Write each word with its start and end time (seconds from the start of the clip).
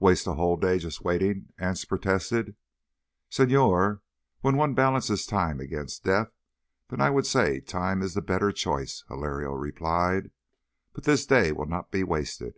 "Waste 0.00 0.26
a 0.26 0.32
whole 0.32 0.56
day 0.56 0.78
jus' 0.78 1.02
waitin'!" 1.02 1.52
Anse 1.58 1.84
protested. 1.84 2.56
"Señor, 3.30 4.00
when 4.40 4.56
one 4.56 4.72
balances 4.72 5.26
time 5.26 5.60
against 5.60 6.04
death, 6.04 6.32
then 6.88 7.02
I 7.02 7.10
would 7.10 7.26
say 7.26 7.60
time 7.60 8.00
is 8.00 8.14
the 8.14 8.22
better 8.22 8.50
choice," 8.50 9.04
Hilario 9.08 9.52
replied. 9.52 10.30
"But 10.94 11.04
this 11.04 11.26
day 11.26 11.52
will 11.52 11.66
not 11.66 11.90
be 11.90 12.02
wasted. 12.02 12.54